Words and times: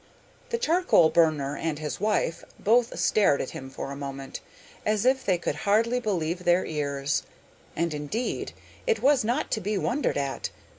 The 0.49 0.57
charcoal 0.57 1.11
burner 1.11 1.55
and 1.55 1.77
his 1.77 1.99
wife 1.99 2.43
both 2.57 2.97
stared 2.97 3.39
at 3.39 3.51
him 3.51 3.69
for 3.69 3.91
a 3.91 3.95
moment, 3.95 4.39
as 4.83 5.05
if 5.05 5.23
they 5.23 5.37
could 5.37 5.57
hardly 5.57 5.99
believe 5.99 6.43
their 6.43 6.65
ears; 6.65 7.21
and, 7.75 7.93
indeed, 7.93 8.53
it 8.87 9.03
was 9.03 9.23
not 9.23 9.51
to 9.51 9.61
be 9.61 9.77
wondered 9.77 10.17
at! 10.17 10.49